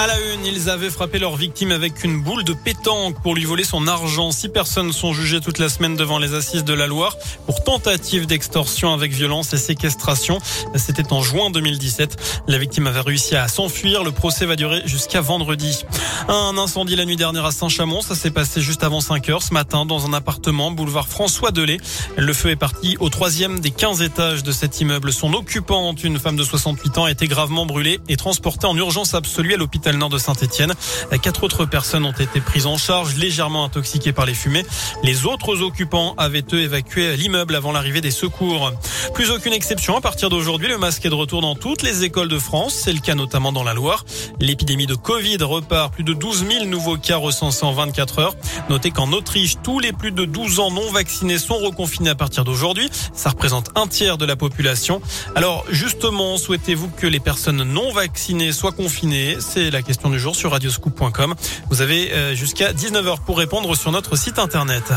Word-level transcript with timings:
À 0.00 0.06
la 0.06 0.14
une, 0.32 0.46
ils 0.46 0.70
avaient 0.70 0.90
frappé 0.90 1.18
leur 1.18 1.34
victime 1.34 1.72
avec 1.72 2.04
une 2.04 2.22
boule 2.22 2.44
de 2.44 2.52
pétanque 2.52 3.20
pour 3.20 3.34
lui 3.34 3.44
voler 3.44 3.64
son 3.64 3.88
argent. 3.88 4.30
Six 4.30 4.48
personnes 4.48 4.92
sont 4.92 5.12
jugées 5.12 5.40
toute 5.40 5.58
la 5.58 5.68
semaine 5.68 5.96
devant 5.96 6.20
les 6.20 6.34
assises 6.34 6.62
de 6.62 6.72
la 6.72 6.86
Loire 6.86 7.16
pour 7.46 7.64
tentative 7.64 8.24
d'extorsion 8.26 8.94
avec 8.94 9.10
violence 9.10 9.52
et 9.54 9.56
séquestration. 9.56 10.38
C'était 10.76 11.12
en 11.12 11.20
juin 11.20 11.50
2017. 11.50 12.44
La 12.46 12.58
victime 12.58 12.86
avait 12.86 13.00
réussi 13.00 13.34
à 13.34 13.48
s'enfuir. 13.48 14.04
Le 14.04 14.12
procès 14.12 14.46
va 14.46 14.54
durer 14.54 14.82
jusqu'à 14.84 15.20
vendredi. 15.20 15.84
Un 16.28 16.56
incendie 16.56 16.94
la 16.94 17.04
nuit 17.04 17.16
dernière 17.16 17.44
à 17.44 17.50
Saint-Chamond. 17.50 18.00
Ça 18.00 18.14
s'est 18.14 18.30
passé 18.30 18.60
juste 18.60 18.84
avant 18.84 19.00
5 19.00 19.28
heures 19.30 19.42
ce 19.42 19.52
matin 19.52 19.84
dans 19.84 20.06
un 20.06 20.12
appartement, 20.12 20.70
boulevard 20.70 21.08
François 21.08 21.50
Delay. 21.50 21.78
Le 22.16 22.32
feu 22.32 22.50
est 22.50 22.56
parti 22.56 22.96
au 23.00 23.08
troisième 23.08 23.58
des 23.58 23.72
15 23.72 24.00
étages 24.02 24.44
de 24.44 24.52
cet 24.52 24.80
immeuble. 24.80 25.12
Son 25.12 25.32
occupante, 25.32 26.04
une 26.04 26.20
femme 26.20 26.36
de 26.36 26.44
68 26.44 26.98
ans, 26.98 27.04
a 27.06 27.10
été 27.10 27.26
gravement 27.26 27.66
brûlée 27.66 27.98
et 28.08 28.16
transportée 28.16 28.68
en 28.68 28.76
urgence 28.76 29.14
absolue 29.14 29.54
à 29.54 29.56
l'hôpital 29.56 29.87
nord 29.96 30.10
de 30.10 30.18
Saint-Etienne. 30.18 30.74
Quatre 31.22 31.44
autres 31.44 31.64
personnes 31.64 32.04
ont 32.04 32.12
été 32.12 32.40
prises 32.40 32.66
en 32.66 32.76
charge, 32.76 33.16
légèrement 33.16 33.64
intoxiquées 33.64 34.12
par 34.12 34.26
les 34.26 34.34
fumées. 34.34 34.64
Les 35.02 35.26
autres 35.26 35.62
occupants 35.62 36.14
avaient 36.18 36.44
eux 36.52 36.60
évacué 36.60 37.16
l'immeuble 37.16 37.54
avant 37.54 37.72
l'arrivée 37.72 38.00
des 38.00 38.10
secours. 38.10 38.72
Plus 39.14 39.30
aucune 39.30 39.52
exception. 39.52 39.96
À 39.96 40.00
partir 40.00 40.28
d'aujourd'hui, 40.30 40.68
le 40.68 40.78
masque 40.78 41.04
est 41.06 41.10
de 41.10 41.14
retour 41.14 41.40
dans 41.40 41.54
toutes 41.54 41.82
les 41.82 42.04
écoles 42.04 42.28
de 42.28 42.38
France. 42.38 42.74
C'est 42.84 42.92
le 42.92 43.00
cas 43.00 43.14
notamment 43.14 43.52
dans 43.52 43.64
la 43.64 43.74
Loire. 43.74 44.04
L'épidémie 44.40 44.86
de 44.86 44.94
Covid 44.94 45.38
repart. 45.40 45.92
Plus 45.92 46.04
de 46.04 46.12
12 46.12 46.46
000 46.46 46.64
nouveaux 46.66 46.96
cas 46.96 47.16
recensés 47.16 47.64
en 47.64 47.72
24 47.72 48.18
heures. 48.18 48.34
Notez 48.68 48.90
qu'en 48.90 49.12
Autriche, 49.12 49.54
tous 49.62 49.80
les 49.80 49.92
plus 49.92 50.12
de 50.12 50.24
12 50.24 50.60
ans 50.60 50.70
non 50.70 50.90
vaccinés 50.90 51.38
sont 51.38 51.58
reconfinés 51.58 52.10
à 52.10 52.14
partir 52.14 52.44
d'aujourd'hui. 52.44 52.90
Ça 53.12 53.30
représente 53.30 53.70
un 53.74 53.86
tiers 53.86 54.18
de 54.18 54.24
la 54.24 54.36
population. 54.36 55.00
Alors, 55.34 55.64
justement, 55.70 56.36
souhaitez-vous 56.36 56.88
que 56.88 57.06
les 57.06 57.20
personnes 57.20 57.62
non 57.62 57.92
vaccinées 57.92 58.52
soient 58.52 58.72
confinées? 58.72 59.36
La 59.70 59.82
question 59.82 60.10
du 60.10 60.18
jour 60.18 60.34
sur 60.36 60.50
radioscoop.com. 60.50 61.34
Vous 61.70 61.82
avez 61.82 62.12
euh, 62.12 62.34
jusqu'à 62.34 62.72
19h 62.72 63.24
pour 63.24 63.38
répondre 63.38 63.74
sur 63.74 63.92
notre 63.92 64.16
site 64.16 64.38
internet. 64.38 64.92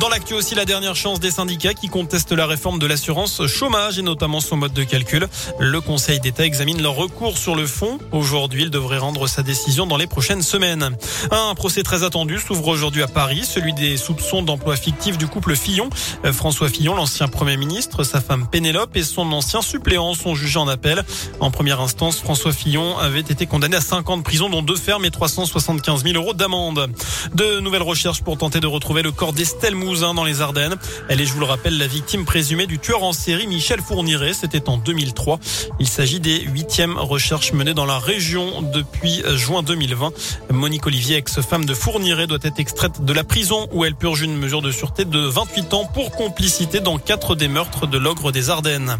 Dans 0.00 0.08
l'actu 0.08 0.34
aussi, 0.34 0.54
la 0.54 0.64
dernière 0.64 0.94
chance 0.94 1.18
des 1.18 1.32
syndicats 1.32 1.74
qui 1.74 1.88
contestent 1.88 2.30
la 2.30 2.46
réforme 2.46 2.78
de 2.78 2.86
l'assurance 2.86 3.44
chômage 3.48 3.98
et 3.98 4.02
notamment 4.02 4.38
son 4.40 4.56
mode 4.56 4.72
de 4.72 4.84
calcul. 4.84 5.26
Le 5.58 5.80
Conseil 5.80 6.20
d'État 6.20 6.44
examine 6.44 6.80
leur 6.80 6.94
recours 6.94 7.36
sur 7.36 7.56
le 7.56 7.66
fond. 7.66 7.98
Aujourd'hui, 8.12 8.62
il 8.62 8.70
devrait 8.70 8.98
rendre 8.98 9.26
sa 9.26 9.42
décision 9.42 9.86
dans 9.86 9.96
les 9.96 10.06
prochaines 10.06 10.42
semaines. 10.42 10.96
Un 11.32 11.52
procès 11.56 11.82
très 11.82 12.04
attendu 12.04 12.38
s'ouvre 12.38 12.68
aujourd'hui 12.68 13.02
à 13.02 13.08
Paris, 13.08 13.42
celui 13.44 13.72
des 13.72 13.96
soupçons 13.96 14.42
d'emploi 14.42 14.76
fictif 14.76 15.18
du 15.18 15.26
couple 15.26 15.56
Fillon. 15.56 15.90
François 16.32 16.68
Fillon, 16.68 16.94
l'ancien 16.94 17.26
Premier 17.26 17.56
ministre, 17.56 18.04
sa 18.04 18.20
femme 18.20 18.46
Pénélope 18.46 18.96
et 18.96 19.02
son 19.02 19.32
ancien 19.32 19.62
suppléant 19.62 20.14
sont 20.14 20.36
jugés 20.36 20.60
en 20.60 20.68
appel. 20.68 21.04
En 21.40 21.50
première 21.50 21.80
instance, 21.80 22.20
François 22.20 22.52
Fillon 22.52 22.96
avait 22.98 23.20
été 23.20 23.46
condamné 23.46 23.76
à 23.76 23.80
5 23.80 24.08
ans 24.10 24.16
de 24.16 24.22
prison, 24.22 24.48
dont 24.48 24.62
deux 24.62 24.76
fermes 24.76 25.04
et 25.04 25.10
375 25.10 26.04
000 26.04 26.14
euros 26.14 26.34
d'amende. 26.34 26.88
De 27.34 27.58
nouvelles 27.58 27.82
recherches 27.82 28.22
pour 28.22 28.38
tenter 28.38 28.60
de 28.60 28.68
retrouver 28.68 29.02
le 29.02 29.10
corps 29.10 29.32
d'Estelle 29.32 29.74
dans 29.88 30.24
les 30.24 30.42
Ardennes. 30.42 30.76
Elle 31.08 31.20
est, 31.20 31.24
je 31.24 31.32
vous 31.32 31.40
le 31.40 31.46
rappelle, 31.46 31.78
la 31.78 31.86
victime 31.86 32.26
présumée 32.26 32.66
du 32.66 32.78
tueur 32.78 33.02
en 33.04 33.14
série 33.14 33.46
Michel 33.46 33.80
Fourniret. 33.80 34.34
C'était 34.34 34.68
en 34.68 34.76
2003. 34.76 35.40
Il 35.80 35.88
s'agit 35.88 36.20
des 36.20 36.40
huitièmes 36.40 36.98
recherches 36.98 37.54
menées 37.54 37.72
dans 37.72 37.86
la 37.86 37.98
région 37.98 38.60
depuis 38.60 39.22
juin 39.36 39.62
2020. 39.62 40.12
Monique 40.50 40.86
Olivier, 40.86 41.16
ex-femme 41.16 41.64
de 41.64 41.72
Fourniret, 41.72 42.26
doit 42.26 42.38
être 42.42 42.60
extraite 42.60 43.02
de 43.02 43.12
la 43.14 43.24
prison 43.24 43.66
où 43.72 43.84
elle 43.84 43.94
purge 43.94 44.20
une 44.20 44.36
mesure 44.36 44.60
de 44.60 44.70
sûreté 44.70 45.06
de 45.06 45.20
28 45.20 45.72
ans 45.72 45.86
pour 45.86 46.10
complicité 46.10 46.80
dans 46.80 46.98
quatre 46.98 47.34
des 47.34 47.48
meurtres 47.48 47.86
de 47.86 47.96
l'ogre 47.96 48.30
des 48.30 48.50
Ardennes. 48.50 48.98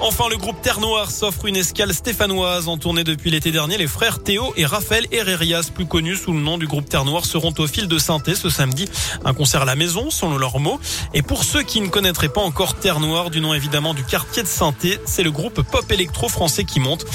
Enfin, 0.00 0.28
le 0.28 0.36
groupe 0.36 0.60
Terre 0.60 0.80
Noire 0.80 1.10
s'offre 1.10 1.46
une 1.46 1.56
escale 1.56 1.94
stéphanoise 1.94 2.68
en 2.68 2.76
tournée 2.76 3.04
depuis 3.04 3.30
l'été 3.30 3.50
dernier. 3.50 3.78
Les 3.78 3.86
frères 3.86 4.22
Théo 4.22 4.52
et 4.56 4.66
Raphaël 4.66 5.06
Herrerias, 5.12 5.70
plus 5.74 5.86
connus 5.86 6.16
sous 6.16 6.32
le 6.32 6.40
nom 6.40 6.58
du 6.58 6.66
groupe 6.66 6.88
Terre 6.88 7.04
Noire, 7.04 7.24
seront 7.24 7.54
au 7.58 7.66
fil 7.66 7.88
de 7.88 7.98
synthé 7.98 8.34
ce 8.34 8.50
samedi. 8.50 8.86
Un 9.24 9.32
concert 9.32 9.62
à 9.62 9.64
la 9.64 9.76
maison, 9.76 10.10
selon 10.10 10.36
leurs 10.36 10.58
mots. 10.58 10.78
Et 11.14 11.22
pour 11.22 11.44
ceux 11.44 11.62
qui 11.62 11.80
ne 11.80 11.88
connaîtraient 11.88 12.28
pas 12.28 12.42
encore 12.42 12.74
Terre 12.74 13.00
Noire, 13.00 13.30
du 13.30 13.40
nom 13.40 13.54
évidemment 13.54 13.94
du 13.94 14.04
quartier 14.04 14.42
de 14.42 14.48
synthé, 14.48 14.98
c'est 15.06 15.22
le 15.22 15.30
groupe 15.30 15.62
pop 15.62 15.90
électro 15.90 16.28
français 16.28 16.64
qui 16.64 16.80
monte. 16.80 17.06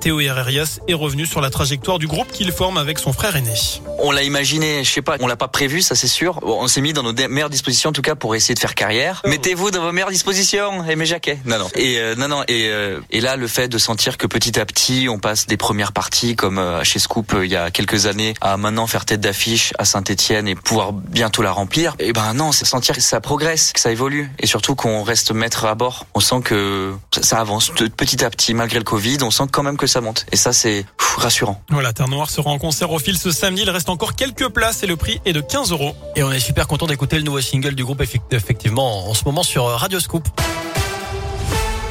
Théo 0.00 0.20
Herrerias 0.20 0.78
est 0.88 0.94
revenu 0.94 1.26
sur 1.26 1.40
la 1.40 1.50
trajectoire 1.50 1.98
du 1.98 2.06
groupe 2.06 2.30
qu'il 2.32 2.50
forme 2.52 2.78
avec 2.78 2.98
son 2.98 3.12
frère 3.12 3.36
aîné. 3.36 3.52
On 4.00 4.10
l'a 4.10 4.22
imaginé, 4.22 4.84
je 4.84 4.90
sais 4.90 5.02
pas, 5.02 5.16
on 5.20 5.26
l'a 5.26 5.36
pas 5.36 5.48
prévu, 5.48 5.82
ça 5.82 5.94
c'est 5.94 6.06
sûr. 6.06 6.38
On 6.42 6.68
s'est 6.68 6.80
mis 6.80 6.92
dans 6.92 7.02
nos 7.02 7.12
meilleures 7.12 7.50
dispositions 7.50 7.90
en 7.90 7.92
tout 7.92 8.02
cas 8.02 8.14
pour 8.14 8.34
essayer 8.34 8.54
de 8.54 8.60
faire 8.60 8.74
carrière. 8.74 9.22
Oh. 9.24 9.28
Mettez-vous 9.28 9.70
dans 9.70 9.82
vos 9.82 9.92
meilleures 9.92 10.10
dispositions, 10.10 10.84
et 10.88 10.96
mes 10.96 11.06
jaquets. 11.06 11.38
Non 11.44 11.58
non. 11.58 11.68
Et 11.74 11.98
euh, 11.98 12.14
non 12.14 12.27
non 12.28 12.42
et, 12.48 12.68
euh, 12.68 13.00
et 13.10 13.20
là, 13.20 13.36
le 13.36 13.48
fait 13.48 13.68
de 13.68 13.78
sentir 13.78 14.16
que 14.16 14.26
petit 14.26 14.58
à 14.58 14.66
petit, 14.66 15.08
on 15.10 15.18
passe 15.18 15.46
des 15.46 15.56
premières 15.56 15.92
parties 15.92 16.36
comme 16.36 16.58
euh, 16.58 16.84
chez 16.84 16.98
Scoop 16.98 17.34
euh, 17.34 17.44
il 17.44 17.50
y 17.50 17.56
a 17.56 17.70
quelques 17.70 18.06
années 18.06 18.34
à 18.40 18.56
maintenant 18.56 18.86
faire 18.86 19.04
tête 19.04 19.20
d'affiche 19.20 19.72
à 19.78 19.84
Saint-Etienne 19.84 20.46
et 20.46 20.54
pouvoir 20.54 20.92
bientôt 20.92 21.42
la 21.42 21.52
remplir. 21.52 21.94
Et 21.98 22.08
eh 22.08 22.12
ben 22.12 22.34
non, 22.34 22.52
c'est 22.52 22.64
sentir 22.64 22.94
que 22.94 23.00
ça 23.00 23.20
progresse, 23.20 23.72
que 23.72 23.80
ça 23.80 23.90
évolue 23.90 24.30
et 24.38 24.46
surtout 24.46 24.74
qu'on 24.74 25.02
reste 25.02 25.32
maître 25.32 25.64
à 25.64 25.74
bord. 25.74 26.06
On 26.14 26.20
sent 26.20 26.40
que 26.44 26.94
ça 27.20 27.40
avance 27.40 27.70
petit 27.96 28.24
à 28.24 28.30
petit 28.30 28.54
malgré 28.54 28.78
le 28.78 28.84
Covid. 28.84 29.18
On 29.22 29.30
sent 29.30 29.44
quand 29.50 29.62
même 29.62 29.76
que 29.76 29.86
ça 29.86 30.00
monte 30.00 30.26
et 30.30 30.36
ça 30.36 30.52
c'est 30.52 30.84
rassurant. 31.16 31.60
Voilà, 31.70 31.92
Terre 31.92 32.08
Noire 32.08 32.30
sera 32.30 32.50
en 32.50 32.58
concert 32.58 32.90
au 32.92 32.98
fil 32.98 33.18
ce 33.18 33.30
samedi. 33.30 33.62
Il 33.62 33.70
reste 33.70 33.88
encore 33.88 34.14
quelques 34.14 34.48
places 34.48 34.82
et 34.82 34.86
le 34.86 34.96
prix 34.96 35.20
est 35.24 35.32
de 35.32 35.40
15 35.40 35.72
euros. 35.72 35.94
Et 36.14 36.22
on 36.22 36.30
est 36.30 36.40
super 36.40 36.68
content 36.68 36.86
d'écouter 36.86 37.16
le 37.16 37.22
nouveau 37.22 37.40
single 37.40 37.74
du 37.74 37.84
groupe 37.84 38.02
effectivement 38.30 39.08
en 39.08 39.14
ce 39.14 39.24
moment 39.24 39.42
sur 39.42 39.64
Radio 39.64 39.98
Scoop. 40.00 40.28